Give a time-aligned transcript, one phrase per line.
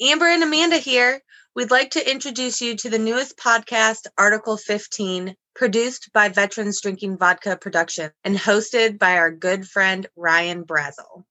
[0.00, 1.20] Amber and Amanda here.
[1.54, 7.18] We'd like to introduce you to the newest podcast, Article 15, produced by Veterans Drinking
[7.18, 11.24] Vodka Production and hosted by our good friend Ryan Brazel.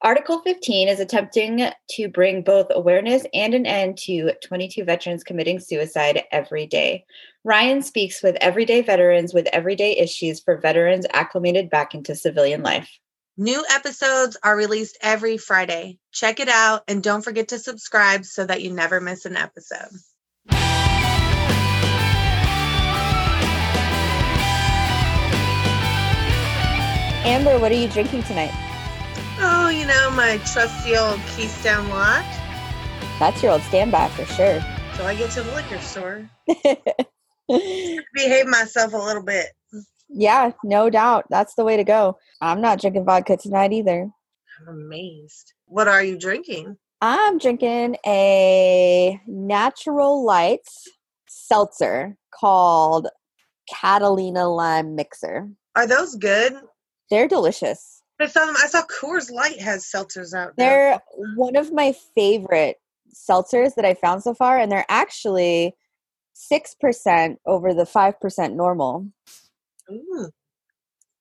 [0.00, 5.58] Article 15 is attempting to bring both awareness and an end to 22 veterans committing
[5.58, 7.04] suicide every day.
[7.42, 12.90] Ryan speaks with everyday veterans with everyday issues for veterans acclimated back into civilian life.
[13.38, 15.98] New episodes are released every Friday.
[16.12, 19.88] Check it out and don't forget to subscribe so that you never miss an episode.
[27.24, 28.52] Amber, what are you drinking tonight?
[29.38, 32.28] Oh, you know, my trusty old Keystone Light.
[33.18, 34.60] That's your old standby for sure.
[34.96, 36.28] So I get to the liquor store.
[37.48, 39.46] Behave myself a little bit.
[40.12, 41.26] Yeah, no doubt.
[41.30, 42.18] That's the way to go.
[42.40, 44.10] I'm not drinking vodka tonight either.
[44.60, 45.52] I'm amazed.
[45.66, 46.76] What are you drinking?
[47.00, 50.68] I'm drinking a natural light
[51.28, 53.08] seltzer called
[53.68, 55.48] Catalina Lime Mixer.
[55.74, 56.54] Are those good?
[57.10, 58.02] They're delicious.
[58.20, 58.54] I saw them.
[58.62, 60.52] I saw Coors Light has seltzers out.
[60.56, 60.64] now.
[60.64, 61.00] They're
[61.36, 62.76] one of my favorite
[63.12, 65.74] seltzers that I found so far, and they're actually
[66.52, 69.08] 6% over the 5% normal.
[69.90, 70.28] Ooh,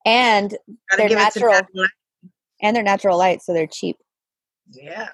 [0.06, 0.52] And
[0.90, 1.88] gotta They're give it to natural.
[2.62, 3.98] And they're natural light, so they're cheap.
[4.70, 5.10] Yeah,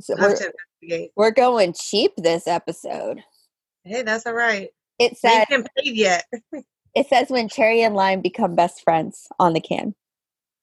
[0.00, 3.22] So we're, we're going cheap this episode.
[3.84, 4.68] Hey, that's all right.
[4.98, 6.24] It We says paid yet.
[6.94, 9.94] it says when cherry and lime become best friends on the can,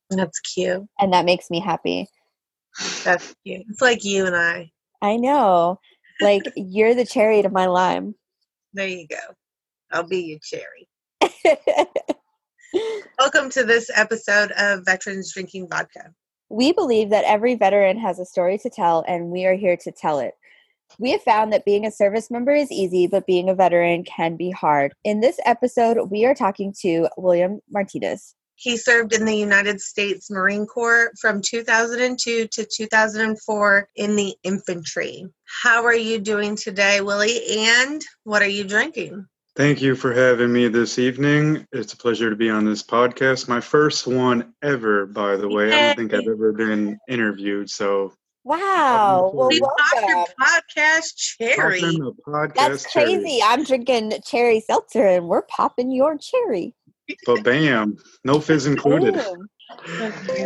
[0.10, 0.84] That's cute.
[1.00, 2.08] and that makes me happy.
[3.04, 3.66] That's cute.
[3.70, 4.72] It's like you and I.
[5.02, 5.80] I know,
[6.20, 8.16] like you're the cherry to my lime.
[8.74, 9.18] There you go.
[9.92, 10.88] I'll be your cherry.
[13.20, 16.14] Welcome to this episode of Veterans Drinking Vodka.
[16.50, 19.92] we believe that every veteran has a story to tell, and we are here to
[19.92, 20.34] tell it.
[21.00, 24.36] We have found that being a service member is easy, but being a veteran can
[24.36, 24.94] be hard.
[25.04, 28.36] In this episode, we are talking to William Martinez.
[28.56, 35.26] He served in the United States Marine Corps from 2002 to 2004 in the infantry.
[35.64, 37.40] How are you doing today, Willie?
[37.58, 39.26] And what are you drinking?
[39.62, 41.68] Thank you for having me this evening.
[41.72, 43.48] It's a pleasure to be on this podcast.
[43.48, 45.68] My first one ever, by the way.
[45.72, 47.70] I don't think I've ever been interviewed.
[47.70, 48.12] So,
[48.44, 49.30] Wow.
[49.32, 50.34] Well, We We popped your welcome.
[50.42, 51.80] podcast cherry.
[51.80, 53.14] podcast That's crazy.
[53.20, 53.40] cherry.
[53.44, 56.74] I'm drinking cherry seltzer and we're popping your cherry.
[57.28, 59.14] But bam, no fizz included.
[59.14, 59.48] Boom.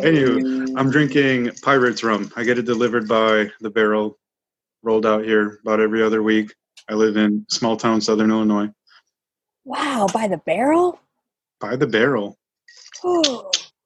[0.03, 2.33] Anywho, I'm drinking Pirates rum.
[2.35, 4.19] I get it delivered by the barrel,
[4.83, 6.53] rolled out here about every other week.
[6.89, 8.67] I live in small town Southern Illinois.
[9.65, 10.99] Wow, by the barrel?
[11.59, 12.37] By the barrel.
[13.03, 13.41] Ooh.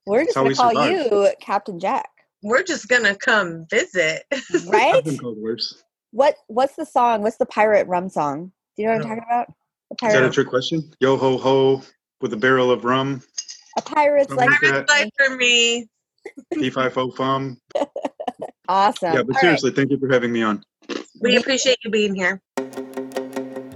[0.06, 1.12] We're just going to call survive.
[1.12, 2.10] you Captain Jack,
[2.42, 4.24] We're just gonna come visit.
[4.68, 4.96] right?
[4.96, 5.84] I've been called worse.
[6.12, 7.22] what What's the song?
[7.22, 8.52] What's the pirate rum song?
[8.76, 9.54] Do you know what I'm uh, talking about?
[10.02, 10.94] The Is that a trick question?
[11.00, 11.82] Yo ho ho
[12.22, 13.22] with a barrel of rum.
[13.78, 15.88] a pirate's Something like like Pirates life for me.
[16.56, 17.58] P5O fum.
[18.68, 19.14] awesome.
[19.14, 19.42] Yeah, All but right.
[19.42, 20.64] seriously, thank you for having me on.
[21.22, 22.42] We appreciate you being here.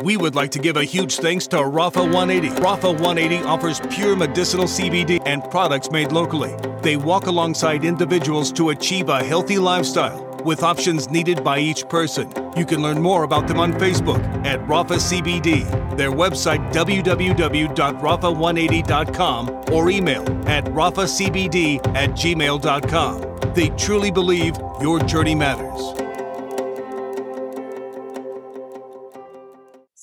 [0.04, 2.62] We would like to give a huge thanks to Rafa 180.
[2.62, 6.54] Rafa 180 offers pure medicinal CBD and products made locally.
[6.82, 12.30] They walk alongside individuals to achieve a healthy lifestyle with options needed by each person.
[12.58, 19.90] You can learn more about them on Facebook at Rafa CBD, their website www.rafa180.com or
[19.90, 23.54] email at rafacbd at gmail.com.
[23.54, 26.03] They truly believe your journey matters.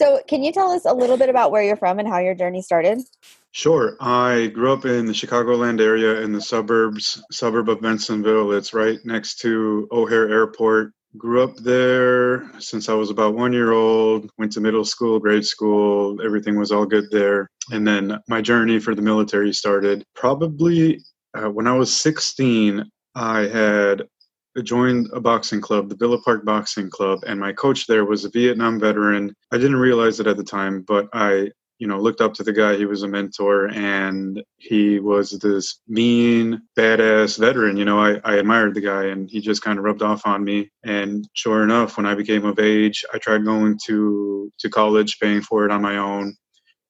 [0.00, 2.34] So, can you tell us a little bit about where you're from and how your
[2.34, 3.02] journey started?
[3.52, 3.98] Sure.
[4.00, 8.56] I grew up in the Chicagoland area in the suburbs, suburb of Bensenville.
[8.56, 10.94] It's right next to O'Hare Airport.
[11.18, 15.44] Grew up there since I was about one year old, went to middle school, grade
[15.44, 17.50] school, everything was all good there.
[17.70, 22.90] And then my journey for the military started probably uh, when I was 16.
[23.16, 24.04] I had
[24.62, 28.30] joined a boxing club, the Villa Park Boxing Club, and my coach there was a
[28.30, 29.34] Vietnam veteran.
[29.52, 32.52] I didn't realize it at the time, but I you know looked up to the
[32.52, 32.76] guy.
[32.76, 37.76] He was a mentor and he was this mean badass veteran.
[37.76, 40.44] You know I, I admired the guy and he just kind of rubbed off on
[40.44, 40.70] me.
[40.84, 45.42] And sure enough when i became of age i tried going to to college paying
[45.42, 46.36] for it on my own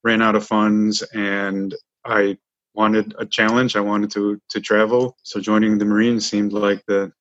[0.03, 1.73] ran out of funds and
[2.05, 2.37] i
[2.73, 3.75] wanted a challenge.
[3.75, 5.17] I wanted to to travel.
[5.23, 7.11] So joining the marines seemed like the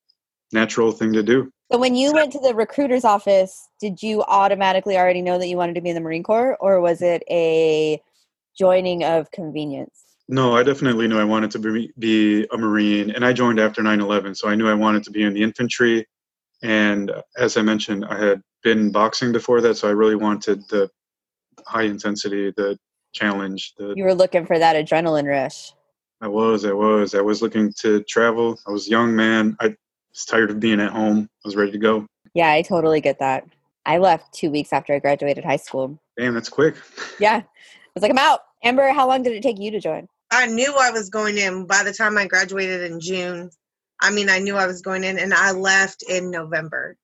[0.52, 4.96] natural thing to do So, when you went to the recruiter's office, did you automatically
[4.96, 8.00] already know that you wanted to be in the Marine Corps, or was it a
[8.58, 10.04] joining of convenience?
[10.28, 13.82] No, I definitely knew I wanted to be, be a Marine, and I joined after
[13.82, 16.06] 9 11, so I knew I wanted to be in the infantry.
[16.62, 20.68] And uh, as I mentioned, I had been boxing before that, so I really wanted
[20.68, 20.90] the
[21.66, 22.78] high intensity, the
[23.12, 23.74] challenge.
[23.76, 25.72] The You were looking for that adrenaline rush.
[26.20, 28.58] I was, I was, I was looking to travel.
[28.66, 29.56] I was a young man.
[29.60, 29.74] I
[30.12, 31.28] was tired of being at home.
[31.44, 32.06] I was ready to go.
[32.34, 33.44] Yeah, I totally get that.
[33.86, 35.98] I left two weeks after I graduated high school.
[36.18, 36.76] Damn, that's quick.
[37.18, 37.42] Yeah.
[37.42, 38.40] I was like, I'm out.
[38.62, 40.06] Amber, how long did it take you to join?
[40.30, 43.50] I knew I was going in by the time I graduated in June.
[44.00, 46.96] I mean, I knew I was going in, and I left in November.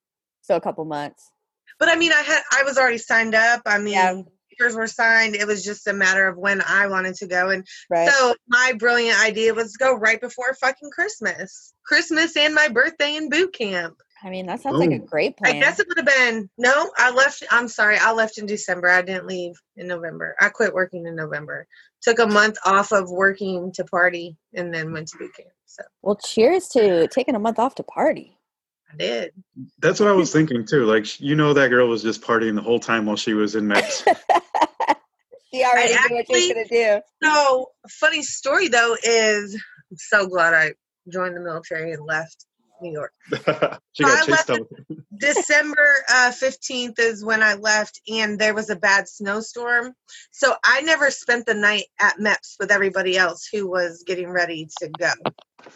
[0.42, 1.30] So a couple months.
[1.78, 3.62] But I mean, I had I was already signed up.
[3.66, 4.22] I mean, Yeah.
[4.56, 5.34] Papers were signed.
[5.34, 7.50] It was just a matter of when I wanted to go.
[7.50, 8.10] And Right.
[8.10, 13.16] so my brilliant idea was to go right before fucking Christmas, Christmas and my birthday
[13.16, 13.96] in boot camp.
[14.22, 15.56] I mean, that sounds like a great plan.
[15.56, 16.90] I guess it would have been no.
[16.96, 17.44] I left.
[17.50, 17.98] I'm sorry.
[17.98, 18.88] I left in December.
[18.88, 20.34] I didn't leave in November.
[20.40, 21.66] I quit working in November.
[22.00, 25.50] Took a month off of working to party, and then went to boot camp.
[25.66, 28.35] So well, cheers to taking a month off to party.
[28.96, 29.32] I did.
[29.78, 30.84] That's what I was thinking too.
[30.84, 33.66] Like, you know, that girl was just partying the whole time while she was in
[33.66, 34.04] MEPS.
[35.52, 37.00] she already I knew what she was going to do.
[37.22, 39.54] So funny story though is
[39.90, 40.72] I'm so glad I
[41.12, 42.46] joined the military and left
[42.80, 43.12] New York.
[43.92, 44.68] she got I chased left out.
[45.18, 49.94] December uh, 15th is when I left, and there was a bad snowstorm.
[50.30, 54.68] So I never spent the night at MEPS with everybody else who was getting ready
[54.80, 55.12] to go.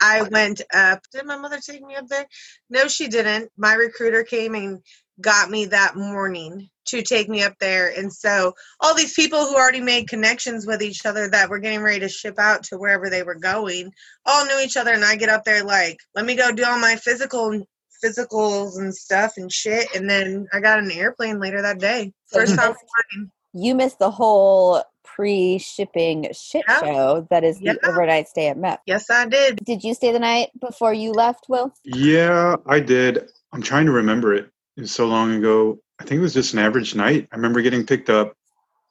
[0.01, 1.03] I went up.
[1.13, 2.27] Did my mother take me up there?
[2.69, 3.51] No, she didn't.
[3.57, 4.83] My recruiter came and
[5.21, 7.93] got me that morning to take me up there.
[7.97, 11.83] And so all these people who already made connections with each other that were getting
[11.83, 13.93] ready to ship out to wherever they were going
[14.27, 14.93] all knew each other.
[14.93, 17.67] And I get up there like, let me go do all my physical
[18.03, 19.95] physicals and stuff and shit.
[19.95, 22.13] And then I got an airplane later that day.
[22.27, 23.31] First time flying.
[23.53, 24.83] You missed the whole
[25.15, 26.81] pre-shipping shit Yeah.
[26.81, 28.79] show that is the overnight stay at MEP.
[28.87, 29.65] Yes, I did.
[29.65, 31.73] Did you stay the night before you left, Will?
[31.85, 33.29] Yeah, I did.
[33.53, 34.51] I'm trying to remember it.
[34.77, 35.79] It was so long ago.
[35.99, 37.29] I think it was just an average night.
[37.33, 38.35] I remember getting picked up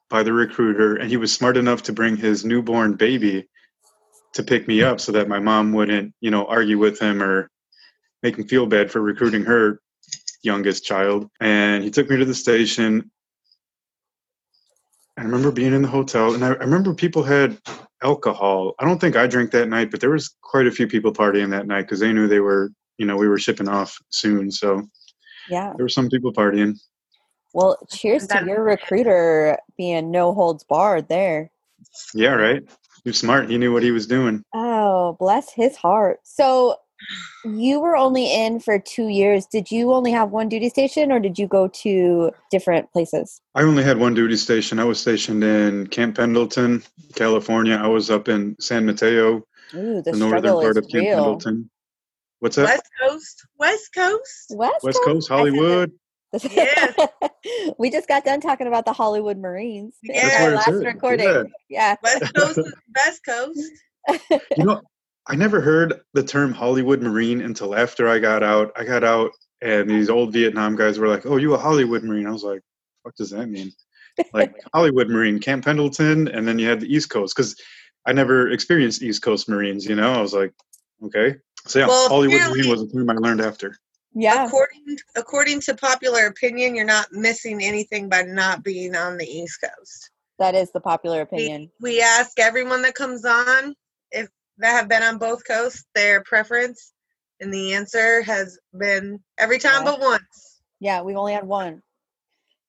[0.10, 3.48] by the recruiter, and he was smart enough to bring his newborn baby
[4.34, 7.50] to pick me up so that my mom wouldn't, you know, argue with him or
[8.22, 9.80] make him feel bad for recruiting her
[10.44, 11.30] youngest child.
[11.40, 13.10] And he took me to the station.
[15.20, 17.58] I remember being in the hotel, and I, I remember people had
[18.02, 18.74] alcohol.
[18.80, 21.50] I don't think I drank that night, but there was quite a few people partying
[21.50, 24.50] that night because they knew they were, you know, we were shipping off soon.
[24.50, 24.82] So
[25.50, 25.74] Yeah.
[25.76, 26.80] there were some people partying.
[27.54, 31.52] Well, cheers to your recruiter being no holds barred there.
[32.14, 32.64] Yeah, right.
[33.04, 33.50] He was smart.
[33.50, 34.42] He knew what he was doing.
[34.54, 36.20] Oh, bless his heart.
[36.24, 36.78] So
[37.46, 39.46] you were only in for two years.
[39.46, 43.42] Did you only have one duty station or did you go to different places?
[43.56, 44.80] I only had one duty station.
[44.80, 46.84] I was stationed in Camp Pendleton,
[47.16, 47.76] California.
[47.76, 49.44] I was up in San Mateo,
[49.74, 51.16] Ooh, the, the, northern part of Camp real.
[51.16, 51.70] Pendleton.
[52.40, 52.66] What's that?
[52.66, 53.48] West Coast.
[53.58, 54.52] West Coast.
[54.52, 55.92] West, West Coast, I said that- Hollywood.
[56.32, 56.96] Yes.
[57.80, 60.86] we just got done talking about the Hollywood Marines in That's our where it's last
[60.86, 61.28] recording.
[61.28, 61.44] Yeah.
[61.70, 61.96] Yeah.
[62.04, 63.72] West Coast is West Coast.
[64.58, 64.82] You know,
[65.30, 68.72] I never heard the term Hollywood Marine until after I got out.
[68.76, 69.32] I got out,
[69.62, 72.62] and these old Vietnam guys were like, "Oh, you a Hollywood Marine?" I was like,
[73.04, 73.72] "What does that mean?"
[74.34, 77.56] Like Hollywood Marine, Camp Pendleton, and then you had the East Coast because
[78.08, 79.86] I never experienced East Coast Marines.
[79.86, 80.52] You know, I was like,
[81.06, 81.36] "Okay."
[81.68, 83.76] So yeah, Well, Hollywood apparently- Marine was a term I learned after.
[84.16, 84.46] Yeah.
[84.48, 89.60] According according to popular opinion, you're not missing anything by not being on the East
[89.62, 90.10] Coast.
[90.40, 91.70] That is the popular opinion.
[91.80, 93.76] We, we ask everyone that comes on if
[94.60, 96.94] that have been on both coasts their preference,
[97.40, 99.92] and the answer has been every time Yeah.
[99.92, 100.62] but once.
[100.80, 101.82] Yeah, we've only had one.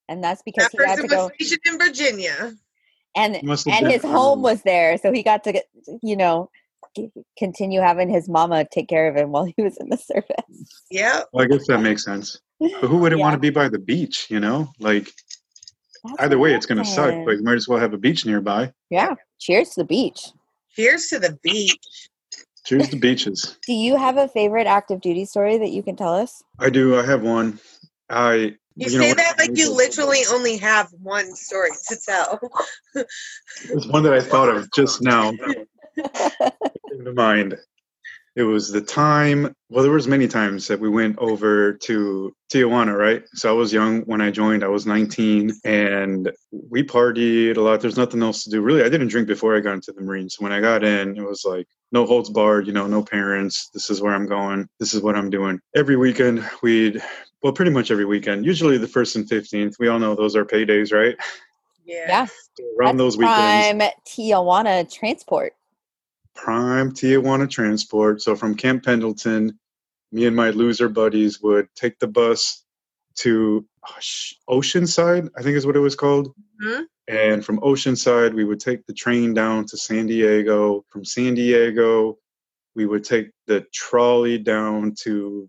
[0.09, 2.53] And that's because That he had to was go stationed in Virginia.
[3.15, 5.67] and It must have and his from- home was there, so he got to get,
[6.03, 6.51] you know,
[7.39, 10.81] continue having his mama take care of him while he was in the service.
[10.91, 12.41] Yeah, Well, I guess that makes sense.
[12.59, 14.27] But who wouldn't want to be by the beach?
[14.29, 15.05] You know, like
[16.05, 17.15] That's either way, it's going to suck.
[17.25, 18.73] But you might as well have a beach nearby.
[18.91, 19.15] yeah.
[19.39, 20.33] Cheers to the beach.
[20.77, 22.09] Cheers to the beach.
[22.65, 23.59] Cheers to beaches.
[23.67, 26.43] Do you have a favorite active duty story that you can tell us?
[26.59, 26.99] I do.
[26.99, 27.59] I have one.
[28.09, 32.39] I You, you say know, that like you literally only have one story to tell.
[32.95, 35.31] It's one that I thought of just now.
[35.97, 37.57] Came to mind.
[38.37, 39.55] It was the time.
[39.69, 43.25] Well, there was many times that we went over to Tijuana, right?
[43.35, 44.63] So I was young when I joined.
[44.63, 47.81] I was 19, and we partied a lot.
[47.81, 48.63] There's nothing else to do.
[48.63, 50.37] Really, I didn't drink before I got into the Marines.
[50.39, 52.69] When I got in, it was like no holds barred.
[52.69, 53.69] You know, no parents.
[53.75, 54.69] This is where I'm going.
[54.79, 55.61] This is what I'm doing.
[55.75, 57.03] Every weekend, we'd
[57.43, 58.45] well, pretty much every weekend.
[58.45, 59.75] Usually the first and 15th.
[59.79, 61.17] We all know those are paydays, right?
[61.85, 62.07] Yeah.
[62.09, 62.27] Yeah.
[62.79, 63.79] Around That's those weekends.
[63.79, 65.55] Prime Tijuana transport.
[66.35, 68.23] Prime Tijuana transport.
[68.23, 69.59] So from Camp Pendleton,
[70.13, 72.65] me and my loser buddies would take the bus
[73.17, 73.67] to
[74.49, 76.35] Oceanside, I think is what it was called.
[76.63, 76.87] Mhm.
[77.09, 80.85] And from Oceanside, we would take the train down to San Diego.
[80.89, 82.19] From San Diego,
[82.75, 85.49] we would take the trolley down to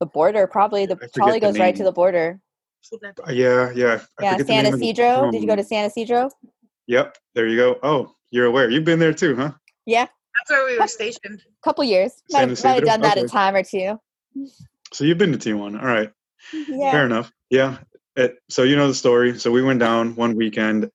[0.00, 0.84] The border, probably.
[0.84, 2.40] The trolley the goes right to the border.
[2.92, 4.00] uh, yeah, yeah.
[4.18, 5.30] I Yeah, San name Ysidro.
[5.30, 5.62] Did you go to.
[5.62, 6.28] San Ysidro?
[6.88, 7.78] Yep, there you go.
[7.84, 8.68] Oh, you're aware.
[8.68, 9.52] You've been there too, huh?
[9.86, 11.42] Yeah, That's where we were stationed.
[11.46, 12.22] A couple years.
[12.30, 13.98] San Might, might have done that a time or two.
[14.92, 15.80] So you've been to Tijuana.
[15.80, 16.10] All right.
[16.68, 16.92] Yeah.
[16.92, 17.32] Fair enough.
[17.50, 17.78] Yeah.
[18.16, 19.38] It, so you know the story.
[19.38, 20.90] So we went down one weekend,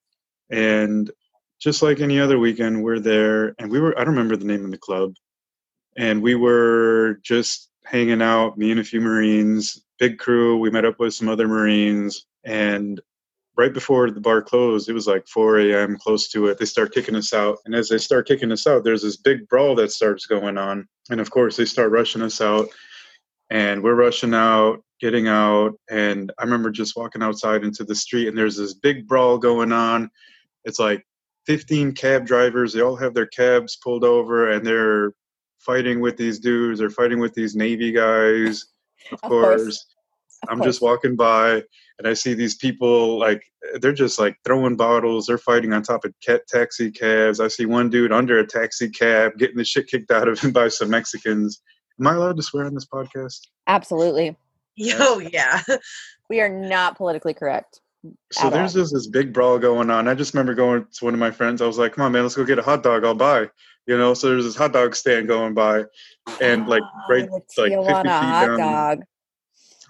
[0.49, 1.09] and
[1.59, 3.97] just like any other weekend, we're there, and we were.
[3.97, 5.13] I don't remember the name of the club,
[5.97, 8.57] and we were just hanging out.
[8.57, 10.59] Me and a few Marines, big crew.
[10.59, 13.01] We met up with some other Marines, and
[13.57, 15.97] right before the bar closed, it was like 4 a.m.
[15.97, 16.59] close to it.
[16.59, 19.47] They start kicking us out, and as they start kicking us out, there's this big
[19.49, 22.67] brawl that starts going on, and of course they start rushing us out
[23.49, 28.27] and we're rushing out, getting out, and I remember just walking outside into the street,
[28.27, 30.09] and there's this big brawl going on.
[30.65, 31.05] It's like
[31.45, 32.73] 15 cab drivers.
[32.73, 35.13] They all have their cabs pulled over, and they're
[35.59, 36.79] fighting with these dudes.
[36.79, 38.65] They're fighting with these Navy guys,
[39.11, 39.63] of, Of course.
[39.63, 39.85] course.
[40.43, 40.67] Of I'm course.
[40.67, 41.63] just walking by,
[41.99, 43.41] and I see these people like
[43.81, 45.25] they're just like throwing bottles.
[45.25, 47.39] They're fighting on top of cat taxi cabs.
[47.39, 50.51] I see one dude under a taxi cab getting the shit kicked out of him
[50.53, 51.61] by some Mexicans.
[51.99, 53.47] Am I allowed to swear on this podcast?
[53.67, 54.37] Absolutely.
[54.99, 55.61] Oh yeah.
[56.29, 57.79] We are not politically correct.
[58.31, 60.07] So at there's just this big brawl going on.
[60.07, 61.61] I just remember going to one of my friends.
[61.61, 63.03] I was like, "Come on, man, let's go get a hot dog.
[63.03, 63.49] I'll buy."
[63.85, 64.13] You know.
[64.13, 65.85] So there's this hot dog stand going by,
[66.41, 68.59] and like right, ah, the like 50 feet hot down.
[68.59, 68.99] dog.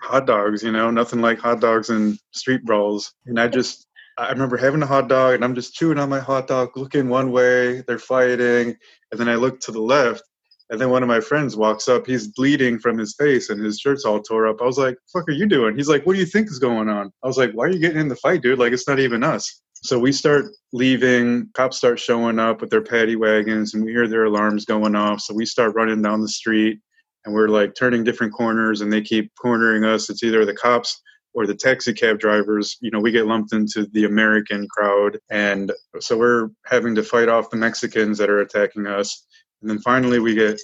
[0.02, 0.64] Hot dogs.
[0.64, 3.14] You know, nothing like hot dogs and street brawls.
[3.26, 3.88] And I just,
[4.18, 7.08] I remember having a hot dog, and I'm just chewing on my hot dog, looking
[7.08, 7.82] one way.
[7.82, 8.76] They're fighting,
[9.12, 10.24] and then I look to the left,
[10.70, 12.08] and then one of my friends walks up.
[12.08, 14.62] He's bleeding from his face, and his shirt's all tore up.
[14.62, 16.90] I was like, "Fuck, are you doing?" He's like, "What do you think is going
[16.90, 18.60] on?" I was like, "Why are you getting in the fight, dude?
[18.60, 21.50] Like, it's not even us." So we start leaving.
[21.54, 25.22] Cops start showing up with their paddy wagons, and we hear their alarms going off.
[25.22, 26.80] So we start running down the street,
[27.28, 30.10] and we're like turning different corners, and they keep cornering us.
[30.10, 31.02] It's either the cops
[31.34, 32.78] or the taxi cab drivers.
[32.80, 37.28] You know, we get lumped into the American crowd, and so we're having to fight
[37.28, 39.28] off the Mexicans that are attacking us.
[39.62, 40.58] And then finally, we get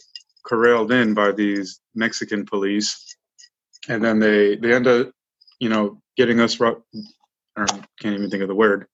[0.45, 3.13] corralled in by these Mexican police,
[3.89, 5.11] and then they they end up,
[5.59, 6.61] you know, getting us.
[6.61, 6.81] Or
[7.99, 8.87] can't even think of the word.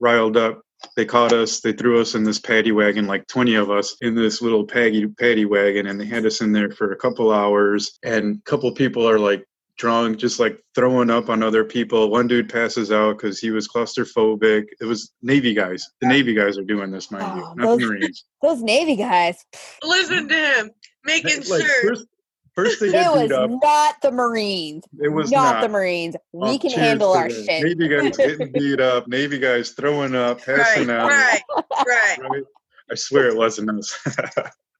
[0.00, 0.62] Riled up.
[0.96, 1.60] They caught us.
[1.60, 5.06] They threw us in this paddy wagon, like twenty of us, in this little paddy
[5.06, 7.98] paddy wagon, and they had us in there for a couple hours.
[8.02, 9.44] And a couple people are like
[9.78, 12.10] drunk, just like throwing up on other people.
[12.10, 14.64] One dude passes out because he was claustrophobic.
[14.80, 15.86] It was Navy guys.
[16.00, 18.24] The Navy guys are doing this, mind you, Oh, not the those- Marines.
[18.42, 19.44] Those Navy guys.
[19.82, 20.70] Listen to him,
[21.04, 21.96] making Like, sure.
[22.64, 23.50] First, first they It was up.
[23.62, 24.84] not the Marines.
[25.02, 25.62] It was not, not.
[25.62, 26.16] the Marines.
[26.32, 27.44] We Oh, can cheers handle our that.
[27.44, 27.62] shit.
[27.64, 29.08] Navy guys getting beat up.
[29.08, 31.08] Navy guys throwing up, right, passing out.
[31.08, 31.40] right,
[31.86, 32.18] right.
[32.30, 32.42] right?
[32.90, 33.98] I swear it wasn't us.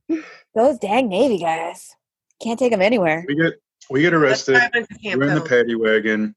[0.55, 1.95] Those dang Navy guys.
[2.43, 3.25] Can't take them anywhere.
[3.29, 3.55] we get
[3.91, 4.55] we get arrested.
[4.55, 6.35] why I went to Camp We're in the paddy wagon.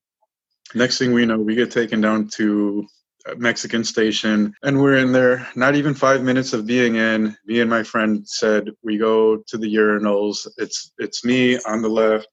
[0.75, 2.87] Next thing we know, we get taken down to a
[3.37, 5.47] Mexican station, and we're in there.
[5.55, 9.57] Not even five minutes of being in, me and my friend said we go to
[9.57, 10.47] the urinals.
[10.57, 12.27] It's it's me on the left,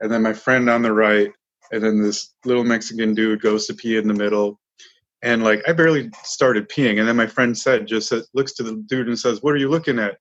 [0.00, 1.30] and then my friend on the right,
[1.72, 4.60] and then this little Mexican dude goes to pee in the middle.
[5.22, 8.76] And like I barely started peeing, and then my friend said, just looks to the
[8.88, 10.18] dude and says, "What are you looking at?"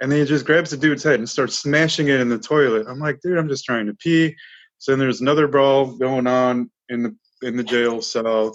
[0.00, 2.86] And then he just grabs the dude's head and starts smashing it in the toilet.
[2.88, 4.34] I'm like, dude, I'm just trying to pee.
[4.78, 8.52] So then there's another brawl going on in the in the jail cell.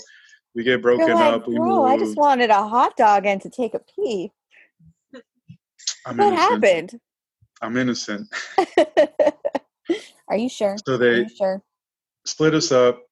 [0.57, 1.47] We get broken like, up.
[1.47, 4.31] We bro, I just wanted a hot dog and to take a pee.
[6.03, 6.63] I'm What innocent.
[6.63, 6.99] happened?
[7.61, 8.27] I'm innocent.
[10.27, 10.75] Are you sure?
[10.87, 11.61] So Are they you sure?
[12.25, 13.03] split us up.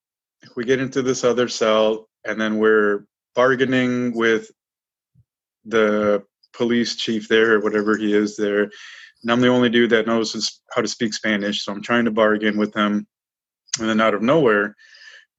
[0.55, 4.49] We get into this other cell, and then we're bargaining with
[5.65, 8.63] the police chief there, or whatever he is there.
[8.63, 12.11] And I'm the only dude that knows how to speak Spanish, so I'm trying to
[12.11, 13.05] bargain with him.
[13.79, 14.75] And then out of nowhere,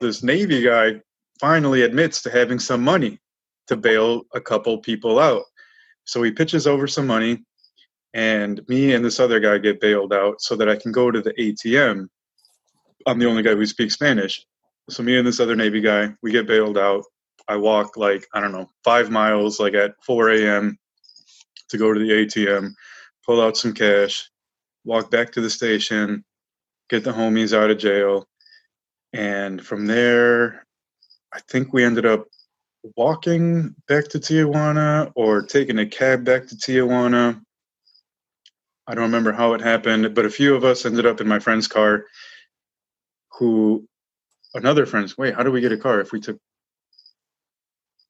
[0.00, 1.00] this Navy guy
[1.40, 3.19] finally admits to having some money
[3.69, 5.43] to bail a couple people out.
[6.05, 7.45] So he pitches over some money,
[8.14, 11.21] and me and this other guy get bailed out so that I can go to
[11.21, 12.09] the ATM
[13.07, 14.45] I'm the only guy who speaks Spanish.
[14.90, 17.05] So me and this other Navy guy, we get bailed out.
[17.49, 20.76] I walk like, I don't know, five miles, like at 4 a.m.
[21.69, 22.73] to go to the ATM,
[23.25, 24.28] pull out some cash,
[24.85, 26.25] walk back to the station,
[26.90, 28.26] get the homies out of jail.
[29.12, 30.65] And from there,
[31.37, 32.26] I think we ended up
[32.97, 37.43] walking back to Tijuana or taking a cab back to Tijuana.
[38.87, 41.38] I don't remember how it happened, but a few of us ended up in my
[41.38, 42.07] friend's car.
[43.38, 43.87] Who,
[44.55, 45.19] another friend's.
[45.19, 46.38] Wait, how do we get a car if we took?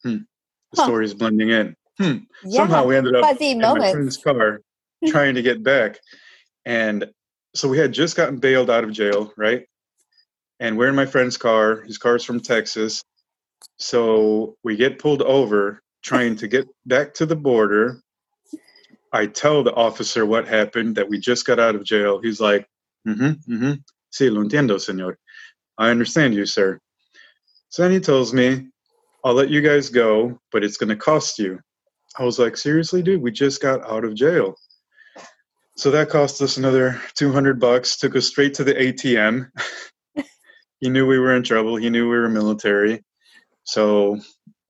[0.05, 0.19] Hmm.
[0.73, 0.85] The Huh.
[0.85, 1.75] story is blending in.
[1.99, 2.19] Hmm.
[2.45, 2.59] Yeah.
[2.61, 4.61] Somehow we ended up in my friend's car
[5.09, 5.99] trying to get back.
[6.65, 7.11] And
[7.57, 9.67] so we had just gotten bailed out of jail, right?
[10.61, 11.83] And we're in my friend's car.
[11.83, 13.03] His car's from Texas.
[13.79, 18.01] So we get pulled over trying to get back to the border.
[19.13, 22.21] I tell the officer what happened, that we just got out of jail.
[22.21, 22.67] He's like,
[23.07, 23.73] mm hmm, mm hmm.
[24.13, 25.17] Sí, lo entiendo, señor.
[25.79, 26.79] I understand you, sir.
[27.69, 28.69] So then he tells me,
[29.25, 31.59] I'll let you guys go, but it's going to cost you.
[32.19, 34.57] I was like, seriously, dude, we just got out of jail.
[35.77, 39.51] So that cost us another 200 bucks, took us straight to the ATM.
[40.81, 41.77] he knew we were in trouble.
[41.77, 43.05] He knew we were military.
[43.67, 44.19] So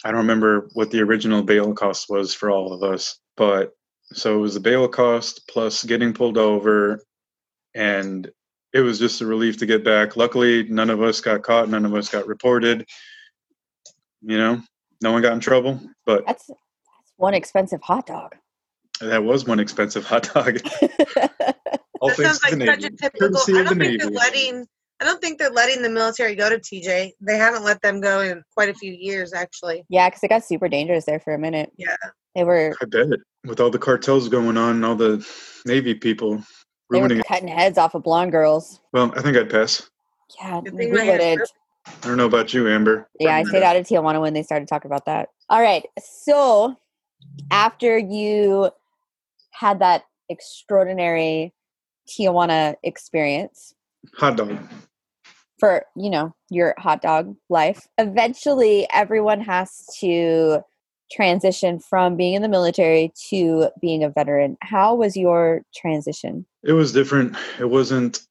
[0.05, 3.73] I don't remember what the original bail cost was for all of us, but
[4.13, 7.03] so it was the bail cost plus getting pulled over
[7.75, 8.31] and
[8.73, 10.17] it was just a relief to get back.
[10.17, 12.87] Luckily, none of us got caught, none of us got reported.
[14.23, 14.63] You know,
[15.03, 18.35] no one got in trouble, but That's that's one expensive hot dog.
[19.01, 20.59] that was one expensive hot dog.
[22.01, 23.57] All That thanks sounds like the such a typical.
[23.57, 24.67] I don't think they're letting.
[25.01, 27.13] I don't think they're letting the military go to TJ.
[27.21, 29.85] They haven't let them go in quite a few years, actually.
[29.89, 31.71] yeah, because it got super dangerous there for a minute.
[31.77, 31.97] Yeah.
[32.35, 33.07] They were I bet
[33.45, 35.27] with all the cartels going on and all the
[35.65, 36.37] Navy people
[36.91, 37.27] they were ruining it.
[37.27, 38.81] cutting heads off of blonde girls.
[38.93, 39.89] Well, I think I'd pass.
[40.39, 41.51] Yeah, Good we thing wouldn't.
[41.87, 43.09] I don't know about you, Amber.
[43.21, 45.29] Yeah, I stayed out of Tijuana when they started talking about that.
[45.49, 45.87] All right.
[46.03, 46.77] So
[47.51, 48.71] after you
[49.51, 51.55] had that extraordinary
[52.09, 53.75] Tijuana experience
[54.19, 54.59] Hot dog.
[55.59, 60.61] for, you know, your hot dog life, eventually everyone has to
[61.11, 64.57] transition from being in the military to being a veteran.
[64.63, 66.47] How was your transition?
[66.63, 67.37] It was different.
[67.61, 68.27] It wasn't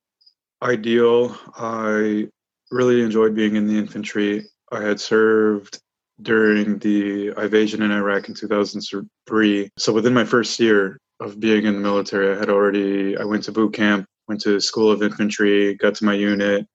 [0.61, 1.37] ideal.
[1.57, 2.27] I
[2.71, 4.45] really enjoyed being in the infantry.
[4.71, 5.79] I had served
[6.21, 9.69] during the invasion in Iraq in 2003.
[9.77, 13.43] So within my first year of being in the military, I had already I went
[13.43, 16.67] to boot camp, went to School of Infantry, got to my unit.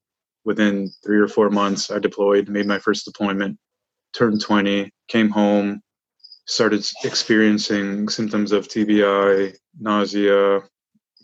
[0.43, 3.59] Within three or four months, I deployed, made my first deployment,
[4.13, 5.81] turned 20, came home,
[6.45, 10.61] started experiencing symptoms of TBI, nausea,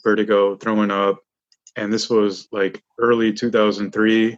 [0.03, 1.17] vertigo, throwing up.
[1.75, 4.37] And this was like early 2003,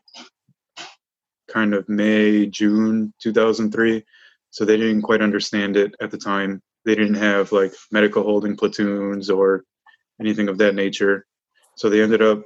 [1.50, 4.04] kind of May, June 2003.
[4.52, 6.62] So they didn't quite understand it at the time.
[6.86, 9.64] They didn't have like medical holding platoons or
[10.20, 11.26] anything of that nature.
[11.80, 12.44] So they ended up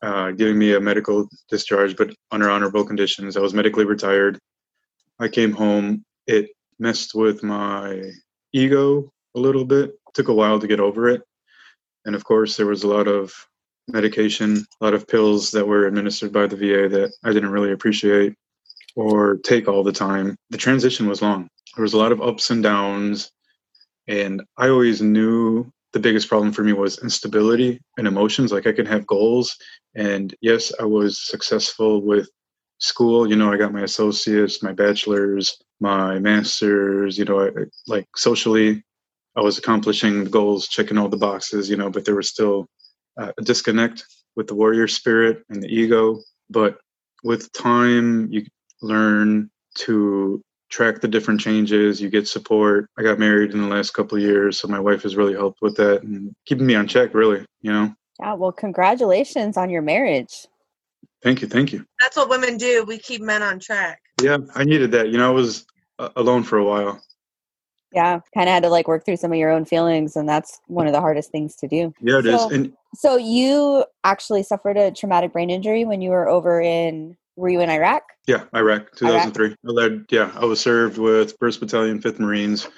[0.00, 3.36] uh, giving me a medical discharge, but under honorable conditions.
[3.36, 4.38] I was medically retired.
[5.20, 6.02] I came home.
[6.26, 8.10] It messed with my
[8.54, 9.92] ego a little bit.
[10.14, 11.20] took a while to get over it.
[12.06, 13.34] And of course, there was a lot of
[13.86, 17.72] medication, a lot of pills that were administered by the VA that I didn't really
[17.72, 18.32] appreciate
[18.96, 20.36] or take all the time.
[20.48, 21.50] The transition was long.
[21.76, 23.30] There was a lot of ups and downs.
[24.06, 28.52] And I always knew the biggest problem for me was instability and emotions.
[28.52, 29.56] Like I could have goals.
[29.94, 32.28] And yes, I was successful with
[32.78, 33.28] school.
[33.28, 37.50] You know, I got my associates, my bachelor's, my master's, you know, I,
[37.86, 38.84] like socially,
[39.36, 42.66] I was accomplishing goals, checking all the boxes, you know, but there was still
[43.16, 44.04] a disconnect
[44.36, 46.20] with the warrior spirit and the ego.
[46.50, 46.78] But
[47.24, 48.46] with time, you
[48.82, 52.00] learn to track the different changes.
[52.00, 52.88] You get support.
[52.98, 55.62] I got married in the last couple of years, so my wife has really helped
[55.62, 57.14] with that and keeping me on check.
[57.14, 57.94] Really, you know.
[58.20, 60.46] Yeah, well, congratulations on your marriage.
[61.22, 61.84] Thank you, thank you.
[62.00, 62.84] That's what women do.
[62.86, 64.00] We keep men on track.
[64.22, 65.08] Yeah, I needed that.
[65.08, 65.66] You know, I was
[65.98, 67.00] uh, alone for a while.
[67.92, 70.60] Yeah, kind of had to like work through some of your own feelings, and that's
[70.66, 71.92] one of the hardest things to do.
[72.02, 72.40] Yeah, it is.
[72.40, 77.16] So- And So you actually suffered a traumatic brain injury when you were over in
[77.38, 78.02] were you in Iraq?
[78.26, 79.50] yeah, Iraq, 2003.
[79.50, 80.04] I led.
[80.10, 82.68] Yeah, I was served with First Battalion, Fifth Marines.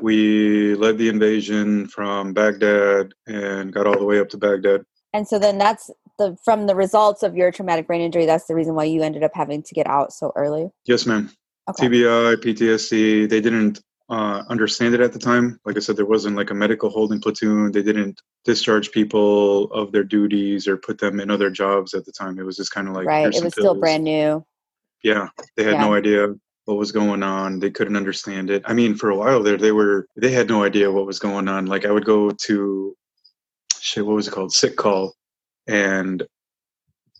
[0.00, 4.82] We led the invasion from Baghdad and got all the way up to Baghdad.
[5.14, 8.54] And so then that's the from the results of your traumatic brain injury, that's the
[8.54, 10.68] reason why you ended up having to get out so early.
[10.84, 11.30] Yes, ma'am.
[11.68, 11.88] Okay.
[11.88, 13.28] TBI, PTSD.
[13.28, 15.58] They didn't uh, understand it at the time.
[15.64, 17.72] Like I said, there wasn't like a medical holding platoon.
[17.72, 22.12] They didn't discharge people of their duties or put them in other jobs at the
[22.12, 22.38] time.
[22.38, 23.34] It was just kind of like right.
[23.34, 24.44] It was still brand new.
[25.02, 26.28] Yeah, they had no idea
[26.66, 27.58] what was going on.
[27.58, 28.62] They couldn't understand it.
[28.66, 31.48] I mean, for a while there, they were they had no idea what was going
[31.48, 31.66] on.
[31.66, 32.96] Like I would go to
[33.80, 35.14] shit, what was it called, sick call,
[35.66, 36.22] and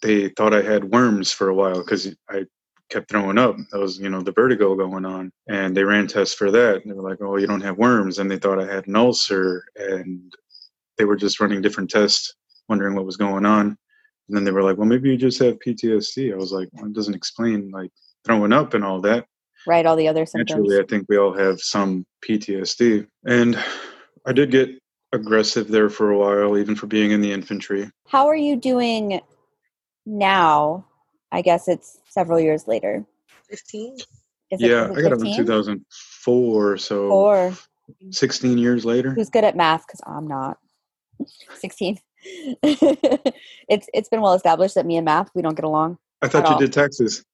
[0.03, 2.45] they thought I had worms for a while because I
[2.91, 3.57] kept throwing up.
[3.73, 6.83] That was you know the vertigo going on, and they ran tests for that.
[6.83, 8.97] And they were like, "Oh, you don't have worms," and they thought I had an
[8.97, 10.33] ulcer, and
[10.99, 12.35] they were just running different tests,
[12.69, 13.77] wondering what was going on.
[14.29, 16.87] And then they were like, "Well, maybe you just have PTSD." I was like, well,
[16.87, 17.91] "It doesn't explain like
[18.25, 19.27] throwing up and all that."
[19.67, 20.59] Right, all the other symptoms.
[20.59, 23.59] Naturally, I think we all have some PTSD, and
[24.25, 24.71] I did get
[25.13, 27.91] aggressive there for a while, even for being in the infantry.
[28.07, 29.21] How are you doing
[30.05, 30.85] now?
[31.33, 33.05] I guess it's several years later.
[33.51, 33.97] 15?
[34.51, 35.37] Is yeah, is it I got it in 15?
[35.37, 37.53] 2004, so Or
[38.11, 39.13] 16 years later.
[39.15, 39.87] who's good at math?
[39.87, 40.59] Because I'm not.
[41.59, 41.99] 16.
[42.63, 45.97] it's it's been well established that me and math we don't get along.
[46.23, 46.59] I thought you all.
[46.59, 47.25] did taxes.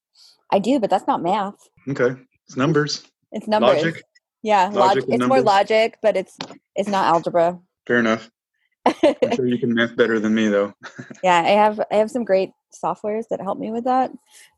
[0.50, 1.54] I do, but that's not math.
[1.88, 2.14] Okay,
[2.46, 3.02] it's numbers,
[3.32, 3.82] It's numbers.
[3.84, 4.02] logic.
[4.42, 5.04] Yeah, Logic logic.
[5.04, 6.36] and It's more logic, but it's
[6.74, 7.58] it's not algebra.
[7.86, 8.30] Fair enough.
[8.86, 10.74] I'm sure you can math better than me, though.
[11.22, 14.10] yeah, I have I have some great softwares that help me with that.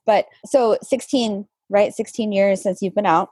[0.06, 1.92] But so 16, right?
[1.92, 3.30] 16 years since you've been out.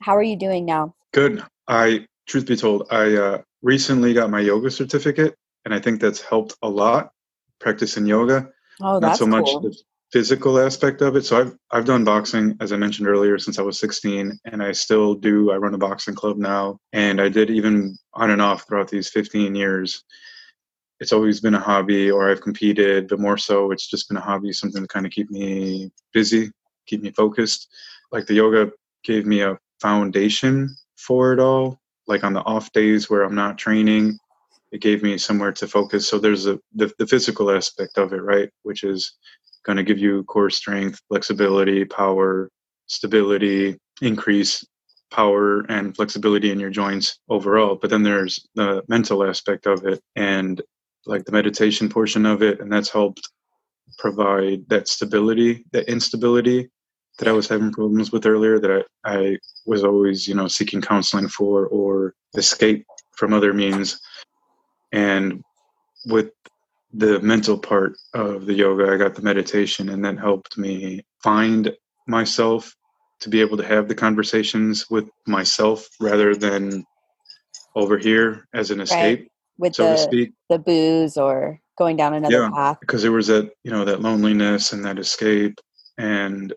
[0.00, 0.94] How are you doing now?
[1.12, 1.42] Good.
[1.68, 6.20] I, truth be told, I uh, recently got my yoga certificate, and I think that's
[6.20, 7.12] helped a lot
[7.60, 8.50] practicing yoga.
[8.80, 9.60] Oh, Not so much cool.
[9.60, 9.76] the
[10.12, 11.24] physical aspect of it.
[11.24, 14.72] So I've I've done boxing, as I mentioned earlier, since I was 16, and I
[14.72, 15.50] still do.
[15.50, 19.08] I run a boxing club now, and I did even on and off throughout these
[19.08, 20.04] 15 years.
[21.02, 24.20] It's always been a hobby, or I've competed, but more so, it's just been a
[24.20, 26.52] hobby, something to kind of keep me busy,
[26.86, 27.74] keep me focused.
[28.12, 28.70] Like the yoga
[29.02, 31.80] gave me a foundation for it all.
[32.06, 34.16] Like on the off days where I'm not training,
[34.70, 36.06] it gave me somewhere to focus.
[36.06, 39.12] So there's a the, the physical aspect of it, right, which is
[39.66, 42.48] going to give you core strength, flexibility, power,
[42.86, 44.64] stability, increase
[45.10, 47.74] power and flexibility in your joints overall.
[47.74, 50.62] But then there's the mental aspect of it and
[51.06, 53.28] like the meditation portion of it, and that's helped
[53.98, 56.70] provide that stability, that instability
[57.18, 60.80] that I was having problems with earlier that I, I was always, you know, seeking
[60.80, 62.86] counseling for or escape
[63.16, 64.00] from other means.
[64.92, 65.42] And
[66.06, 66.30] with
[66.92, 71.72] the mental part of the yoga, I got the meditation, and that helped me find
[72.06, 72.74] myself
[73.20, 76.84] to be able to have the conversations with myself rather than
[77.76, 79.28] over here as an escape,
[79.62, 80.32] with so to the speak.
[80.50, 82.50] the booze or going down another Yeah.
[82.50, 82.78] path.
[82.80, 85.58] Because there was that, you know, that loneliness and that escape.
[85.96, 86.52] And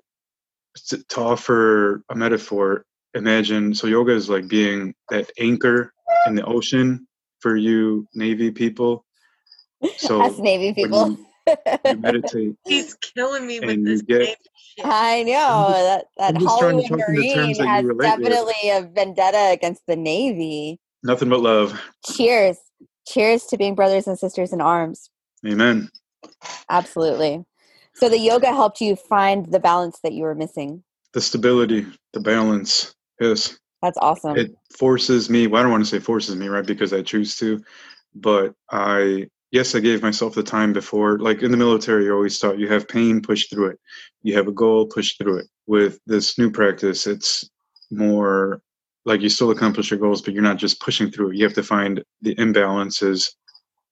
[0.88, 5.94] to, to offer a metaphor, imagine so yoga is like being that anchor
[6.28, 7.08] in the ocean
[7.40, 9.06] for you Navy people.
[9.98, 11.08] So Us Navy people.
[11.10, 11.18] you-
[11.86, 14.36] you meditate He's killing me with And you this get-
[14.84, 18.30] I know that that I'm just Hollywood talk in the Marine that has relate with.
[18.32, 20.80] definitely a vendetta against the Navy.
[21.04, 21.80] nothing but love.
[22.16, 22.58] Cheers.
[23.08, 25.10] Cheers to being brothers and sisters in arms.
[25.46, 25.90] Amen.
[26.70, 27.46] Absolutely.
[27.94, 30.84] So the yoga helped you find the balance that you were missing.
[31.14, 32.94] The stability, the balance.
[33.20, 33.58] Yes.
[33.82, 34.36] That's awesome.
[34.36, 37.38] it forces me well i don't want to say forces me right because i choose
[37.38, 37.64] to
[38.16, 42.40] but i yes i gave myself the time before like in the military you're always
[42.40, 43.80] taught you have pain push through it
[44.24, 47.48] you have a goal push through it with this new practice it's
[47.92, 48.60] more
[49.06, 51.54] like you still accomplish your goals but you're not just pushing through it you have
[51.54, 53.32] to find the imbalances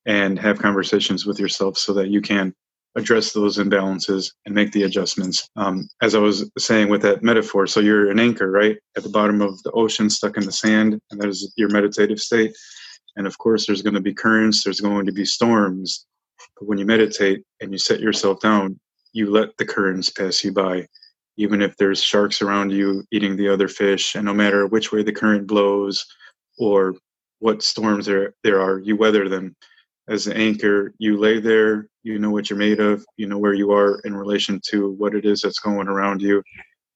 [0.05, 2.53] and have conversations with yourself so that you can
[2.95, 5.49] address those imbalances and make the adjustments.
[5.55, 9.09] Um, as I was saying with that metaphor, so you're an anchor, right, at the
[9.09, 12.55] bottom of the ocean, stuck in the sand, and that is your meditative state.
[13.15, 16.05] And of course, there's going to be currents, there's going to be storms.
[16.59, 18.79] But when you meditate and you set yourself down,
[19.13, 20.87] you let the currents pass you by,
[21.37, 24.15] even if there's sharks around you eating the other fish.
[24.15, 26.05] And no matter which way the current blows
[26.57, 26.95] or
[27.39, 29.55] what storms there, there are, you weather them
[30.07, 30.93] as an anchor.
[30.97, 34.15] You lay there, you know what you're made of, you know where you are in
[34.15, 36.43] relation to what it is that's going around you,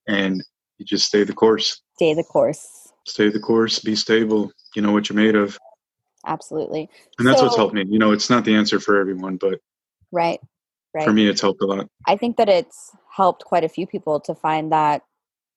[0.07, 0.43] and
[0.77, 1.81] you just stay the course.
[1.95, 2.91] Stay the course.
[3.05, 5.57] Stay the course, be stable, you know what you're made of.
[6.25, 6.89] Absolutely.
[7.17, 7.85] And that's what's helped me.
[7.87, 9.59] You know, it's not the answer for everyone, but
[10.11, 10.39] Right.
[10.97, 11.05] Right.
[11.05, 11.87] for me, it's helped a lot.
[12.07, 15.03] I think that it's helped quite a few people to find that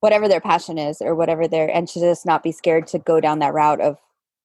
[0.00, 3.20] whatever their passion is or whatever their and to just not be scared to go
[3.20, 3.98] down that route of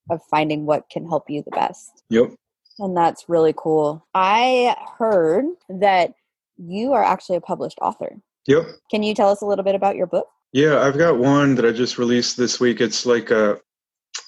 [0.10, 2.04] of finding what can help you the best.
[2.10, 2.36] Yep.
[2.80, 4.06] And that's really cool.
[4.14, 6.14] I heard that
[6.58, 8.18] you are actually a published author.
[8.48, 8.68] Yep.
[8.92, 10.28] Can you tell us a little bit about your book?
[10.52, 12.80] Yeah, I've got one that I just released this week.
[12.80, 13.60] It's like a,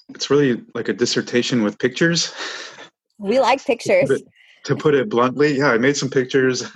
[0.10, 2.34] it's really like a dissertation with pictures.
[3.19, 4.23] We like pictures.
[4.67, 6.69] To put it bluntly, yeah, I made some pictures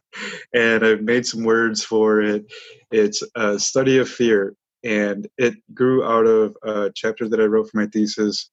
[0.52, 2.44] and I've made some words for it.
[2.90, 4.56] It's a study of fear
[4.86, 8.50] and it grew out of a chapter that I wrote for my thesis,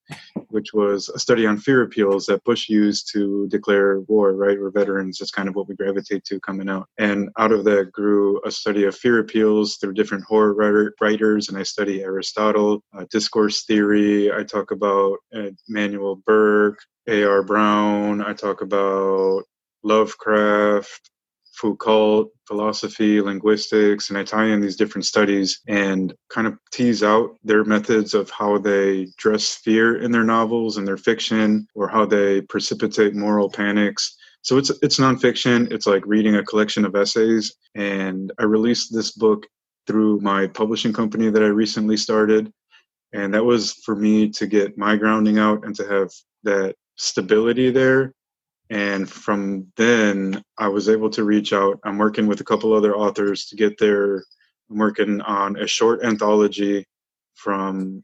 [0.49, 4.59] which was a study on fear appeals that Bush used to declare war, right?
[4.59, 6.87] We're veterans, that's kind of what we gravitate to coming out.
[6.97, 11.49] And out of that grew a study of fear appeals through different horror writer, writers,
[11.49, 14.33] and I study Aristotle, uh, discourse theory.
[14.33, 17.43] I talk about uh, Manuel Burke, A.R.
[17.43, 18.23] Brown.
[18.23, 19.43] I talk about
[19.83, 21.11] Lovecraft,
[21.53, 27.37] Foucault, philosophy, linguistics, and I tie in these different studies and kind of tease out
[27.43, 32.05] their methods of how they dress fear in their novels and their fiction, or how
[32.05, 34.15] they precipitate moral panics.
[34.41, 35.71] So it's it's nonfiction.
[35.71, 37.55] It's like reading a collection of essays.
[37.75, 39.47] And I released this book
[39.87, 42.51] through my publishing company that I recently started.
[43.13, 46.11] And that was for me to get my grounding out and to have
[46.43, 48.13] that stability there
[48.69, 51.79] and from then i was able to reach out.
[51.83, 54.23] I'm working with a couple other authors to get there
[54.69, 56.85] i'm working on a short anthology
[57.35, 58.01] from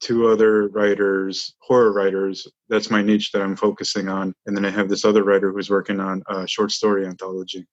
[0.00, 2.46] two other writers horror writers.
[2.68, 4.34] That's my niche that i'm focusing on.
[4.46, 7.66] And then i have this other writer who's working on a short story anthology.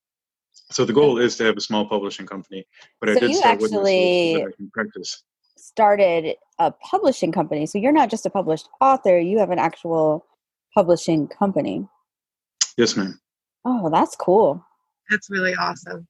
[0.71, 2.65] So the goal is to have a small publishing company
[2.99, 5.23] but so i did you actually this so that I can practice.
[5.57, 7.65] started a publishing company.
[7.65, 10.25] So you're not just a published author, you have an actual
[10.73, 11.87] publishing company.
[12.77, 13.19] Yes ma'am
[13.69, 14.63] Oh, that's cool.
[15.09, 16.07] That's really awesome.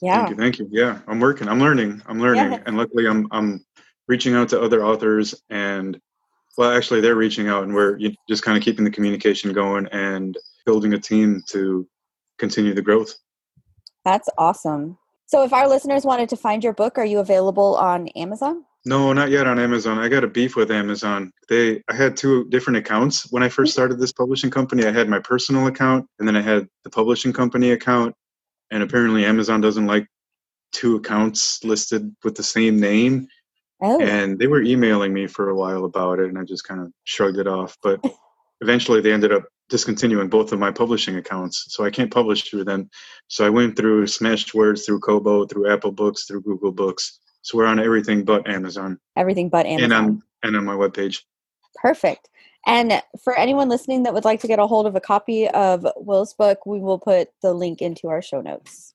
[0.00, 0.18] Yeah.
[0.18, 0.68] Thank you, thank you.
[0.70, 1.48] Yeah, I'm working.
[1.48, 2.00] I'm learning.
[2.06, 2.62] I'm learning, Yeah.
[2.66, 3.64] and luckily, I'm I'm
[4.06, 6.00] reaching out to other authors, and
[6.56, 10.38] well, actually, they're reaching out, and we're just kind of keeping the communication going and
[10.66, 11.84] building a team to
[12.38, 13.12] continue the growth.
[14.04, 14.96] That's awesome.
[15.26, 18.64] So if our listeners wanted to find your book, are you available on Amazon?
[18.86, 19.98] No, not yet on Amazon.
[19.98, 21.32] I got a beef with Amazon.
[21.48, 24.86] They I had two different accounts when I first started this publishing company.
[24.86, 28.14] I had my personal account, and then I had the publishing company account,
[28.70, 30.06] and apparently Amazon doesn't like
[30.72, 33.28] two accounts listed with the same name.
[33.82, 36.82] Oh, and they were emailing me for a while about it and i just kind
[36.82, 37.98] of shrugged it off but
[38.60, 42.62] eventually they ended up discontinuing both of my publishing accounts so i can't publish through
[42.64, 42.90] them
[43.28, 47.66] so i went through Smashwords through kobo through apple books through google books so we're
[47.66, 50.04] on everything but amazon everything but and Amazon.
[50.04, 51.22] on and on my webpage
[51.76, 52.28] Perfect.
[52.66, 55.86] And for anyone listening that would like to get a hold of a copy of
[55.96, 58.92] Will's book, we will put the link into our show notes.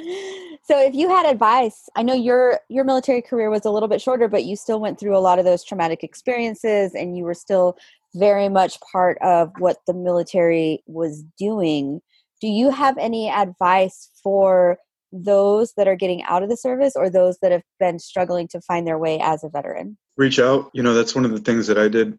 [0.64, 4.00] so if you had advice, I know your your military career was a little bit
[4.00, 7.34] shorter, but you still went through a lot of those traumatic experiences and you were
[7.34, 7.76] still
[8.14, 12.00] very much part of what the military was doing.
[12.40, 14.78] Do you have any advice for
[15.12, 18.60] those that are getting out of the service or those that have been struggling to
[18.60, 19.96] find their way as a veteran?
[20.18, 22.18] reach out you know that's one of the things that i did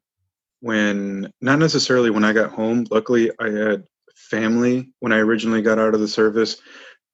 [0.62, 3.84] when not necessarily when i got home luckily i had
[4.30, 6.58] family when i originally got out of the service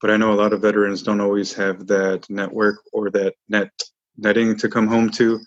[0.00, 3.70] but i know a lot of veterans don't always have that network or that net
[4.18, 5.40] netting to come home to.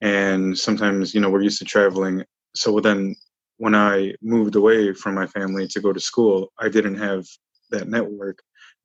[0.00, 2.24] And sometimes you know we're used to traveling.
[2.54, 3.14] So then
[3.58, 7.26] when i moved away from my family to go to school i didn't have
[7.70, 8.38] that network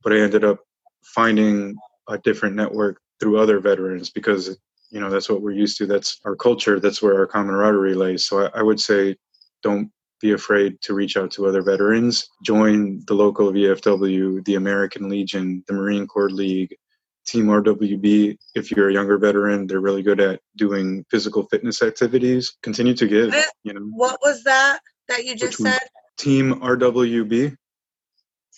[0.04, 0.60] but i ended up
[1.06, 1.74] finding
[2.10, 4.58] a different network through other veterans because
[4.92, 5.86] you know that's what we're used to.
[5.86, 6.80] That's our culture.
[6.80, 9.16] That's where our camaraderie lays so I, I would say
[9.64, 9.90] don't
[10.22, 12.28] be afraid to reach out to other veterans.
[12.44, 16.76] Join the local vfw the american legion the marine corps league
[17.26, 22.56] team rwb if you're a younger veteran they're really good at doing physical fitness activities.
[22.64, 23.82] Continue to give you know.
[23.94, 25.74] What was that that you just Which one?
[25.74, 25.82] said?
[26.18, 27.56] team rwb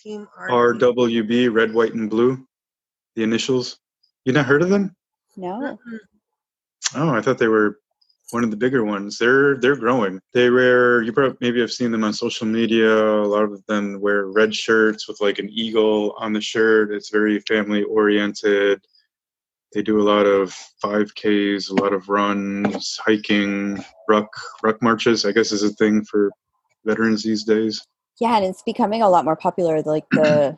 [0.02, 0.74] Team R.
[0.74, 2.46] rwb red white and blue.
[3.16, 3.78] The initials.
[4.24, 4.94] You not heard of them?
[5.36, 5.78] No.
[6.94, 7.78] Oh, I thought they were
[8.30, 9.18] one of the bigger ones.
[9.18, 10.20] They're they're growing.
[10.34, 12.92] They wear you probably maybe have seen them on social media.
[12.92, 16.92] A lot of them wear red shirts with like an eagle on the shirt.
[16.92, 18.80] It's very family oriented.
[19.74, 24.28] They do a lot of 5Ks, a lot of runs, hiking, ruck
[24.62, 25.24] ruck marches.
[25.24, 26.30] I guess is a thing for
[26.84, 27.86] veterans these days.
[28.20, 29.82] Yeah, and it's becoming a lot more popular.
[29.82, 30.56] Like the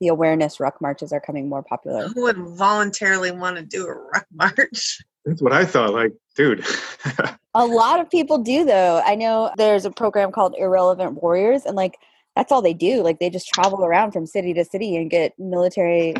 [0.00, 2.08] the awareness ruck marches are coming more popular.
[2.08, 5.02] Who would voluntarily want to do a ruck march?
[5.28, 5.92] That's what I thought.
[5.92, 6.64] Like, dude,
[7.54, 9.02] A lot of people do though.
[9.04, 11.96] I know there's a program called Irreverent Warriors and like
[12.36, 13.02] that's all they do.
[13.02, 16.14] Like they just travel around from city to city and get military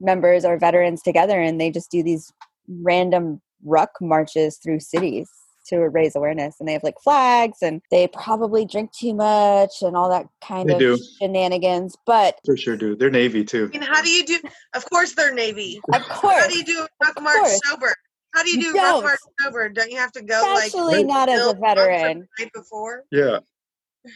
[0.00, 2.32] members or veterans together and they just do these
[2.68, 5.28] random ruck marches through cities
[5.66, 9.96] to raise awareness and they have like flags and they probably drink too much and
[9.96, 10.98] all that kind They of do.
[11.18, 12.98] shenanigans but for sure, dude.
[12.98, 13.70] They're Navy too.
[13.74, 14.38] I mean, how do you do?
[14.74, 15.80] Of course, they're Navy.
[15.94, 17.94] of course How do you do a ruck march sober?
[18.34, 18.94] How do you do Don't.
[18.94, 19.68] ruck march sober?
[19.68, 22.28] Don't you have to go like Especially not as a build lunch the veteran.
[22.40, 23.04] night before?
[23.12, 23.38] Yeah.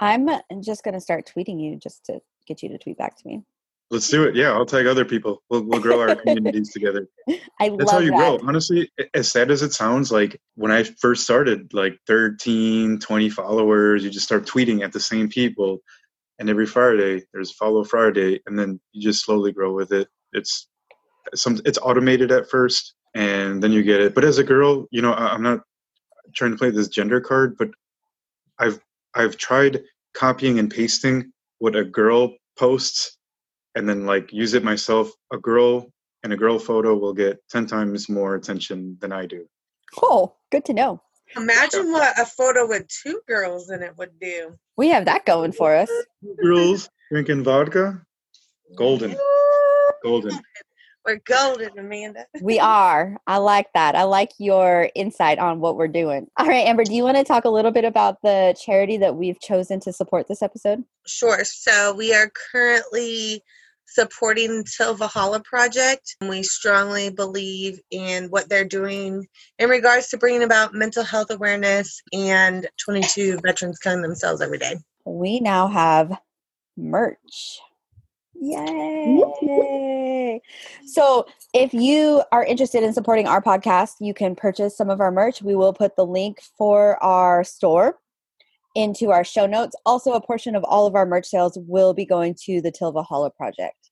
[0.00, 0.28] I'm
[0.62, 3.42] just going to start tweeting you just to get you to tweet back to me.
[3.90, 4.34] Let's do it.
[4.34, 5.42] Yeah, I'll tag other people.
[5.50, 7.08] We'll, we'll grow our communities together.
[7.60, 8.16] I That's how you that.
[8.16, 8.38] grow.
[8.48, 14.02] Honestly, as sad as it sounds, like when I first started, like 13, 20 followers,
[14.02, 15.80] you just start tweeting at the same people.
[16.42, 20.08] And every Friday, there's Follow Friday, and then you just slowly grow with it.
[20.32, 20.66] It's
[21.36, 24.12] some, it's automated at first, and then you get it.
[24.12, 25.60] But as a girl, you know, I, I'm not
[26.34, 27.68] trying to play this gender card, but
[28.58, 28.80] I've
[29.14, 33.18] I've tried copying and pasting what a girl posts,
[33.76, 35.12] and then like use it myself.
[35.32, 35.92] A girl
[36.24, 39.46] and a girl photo will get 10 times more attention than I do.
[39.94, 40.34] Cool.
[40.50, 41.02] Good to know.
[41.36, 44.56] Imagine what a photo with two girls in it would do.
[44.76, 45.90] We have that going for us.
[46.42, 48.02] Girls drinking vodka,
[48.76, 49.16] golden,
[50.02, 50.38] golden.
[51.04, 52.26] We're golden, Amanda.
[52.40, 53.16] We are.
[53.26, 53.96] I like that.
[53.96, 56.28] I like your insight on what we're doing.
[56.36, 59.16] All right, Amber, do you want to talk a little bit about the charity that
[59.16, 60.84] we've chosen to support this episode?
[61.06, 61.42] Sure.
[61.44, 63.42] So we are currently
[63.94, 66.16] supporting Til Valhalla Project.
[66.20, 69.26] We strongly believe in what they're doing
[69.58, 74.76] in regards to bringing about mental health awareness and 22 veterans killing themselves every day.
[75.04, 76.16] We now have
[76.76, 77.60] merch.
[78.34, 79.22] Yay!
[80.86, 85.12] So, if you are interested in supporting our podcast, you can purchase some of our
[85.12, 85.42] merch.
[85.42, 87.98] We will put the link for our store
[88.74, 89.76] into our show notes.
[89.84, 92.92] Also, a portion of all of our merch sales will be going to the Til
[92.92, 93.90] Valhalla Project.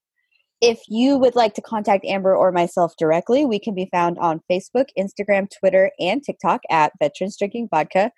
[0.60, 4.42] If you would like to contact Amber or myself directly, we can be found on
[4.50, 8.12] Facebook, Instagram, Twitter, and TikTok at Veterans Drinking Vodka,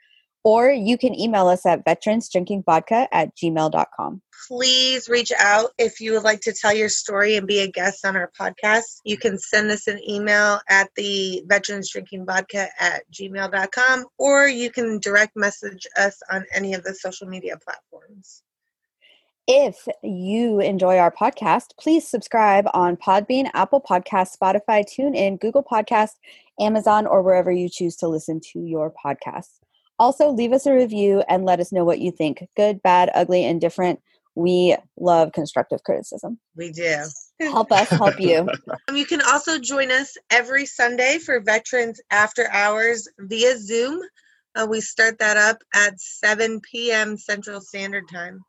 [0.44, 4.22] or you can email us at veteransdrinkingvodka at gmail.com.
[4.48, 8.04] Please reach out if you would like to tell your story and be a guest
[8.04, 9.00] on our podcast.
[9.04, 14.70] You can send us an email at the veterans drinking vodka at gmail.com or you
[14.70, 18.42] can direct message us on any of the social media platforms.
[19.48, 26.12] If you enjoy our podcast, please subscribe on Podbean, Apple Podcast, Spotify, TuneIn, Google Podcast,
[26.60, 29.61] Amazon, or wherever you choose to listen to your podcasts.
[30.02, 33.44] Also, leave us a review and let us know what you think good, bad, ugly,
[33.44, 34.00] indifferent.
[34.34, 36.40] We love constructive criticism.
[36.56, 37.04] We do.
[37.38, 38.48] Help us help you.
[38.88, 44.00] Um, You can also join us every Sunday for Veterans After Hours via Zoom.
[44.56, 47.16] Uh, we start that up at 7 p.m.
[47.16, 48.40] Central Standard Time.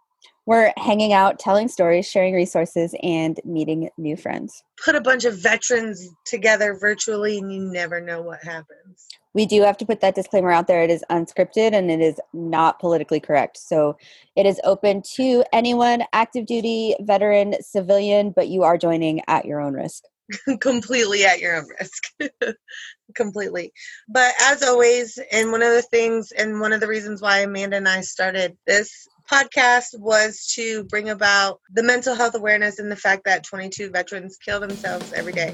[0.48, 4.64] We're hanging out, telling stories, sharing resources, and meeting new friends.
[4.84, 9.08] Put a bunch of veterans together virtually, and you never know what happens.
[9.34, 10.84] We do have to put that disclaimer out there.
[10.84, 13.58] It is unscripted and it is not politically correct.
[13.58, 13.98] So
[14.36, 19.60] it is open to anyone, active duty, veteran, civilian, but you are joining at your
[19.60, 20.04] own risk.
[20.60, 22.56] completely at your own risk.
[23.16, 23.74] completely.
[24.08, 27.78] But as always, and one of the things, and one of the reasons why Amanda
[27.78, 32.96] and I started this podcast was to bring about the mental health awareness and the
[32.96, 35.54] fact that 22 veterans kill themselves every day.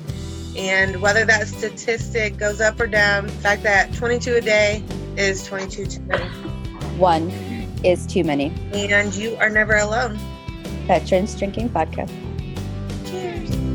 [0.60, 4.84] And whether that statistic goes up or down, the fact that 22 a day
[5.16, 6.26] is 22 too many.
[6.97, 7.30] One
[7.86, 8.51] is too many.
[8.74, 10.20] And you are never alone.
[10.86, 12.10] Veterans drinking vodka.
[13.05, 13.68] Cheers.